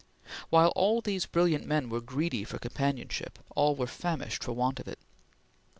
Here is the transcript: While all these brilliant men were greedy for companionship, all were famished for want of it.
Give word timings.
While 0.49 0.69
all 0.69 0.99
these 1.01 1.27
brilliant 1.27 1.67
men 1.67 1.87
were 1.87 2.01
greedy 2.01 2.43
for 2.43 2.57
companionship, 2.57 3.37
all 3.55 3.75
were 3.75 3.85
famished 3.85 4.43
for 4.43 4.53
want 4.53 4.79
of 4.79 4.87
it. 4.87 4.97